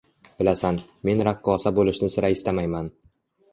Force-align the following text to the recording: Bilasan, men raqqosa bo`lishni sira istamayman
Bilasan, 0.37 0.79
men 1.09 1.21
raqqosa 1.29 1.73
bo`lishni 1.81 2.11
sira 2.17 2.35
istamayman 2.39 2.93